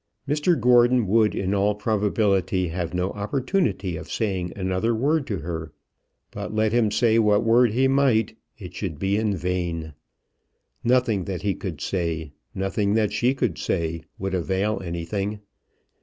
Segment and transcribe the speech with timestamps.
[0.27, 5.73] Mr Gordon would in all probability have no opportunity of saying another word to her.
[6.31, 9.93] But let him say what word he might, it should be in vain.
[10.83, 15.39] Nothing that he could say, nothing that she could say, would avail anything.